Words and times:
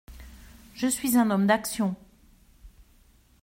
«Je 0.73 0.87
suis 0.87 1.15
un 1.15 1.29
homme 1.29 1.45
d’action. 1.45 1.95